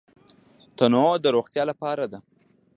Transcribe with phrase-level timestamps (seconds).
[0.77, 2.19] تنوع د روغتیا لپاره ده.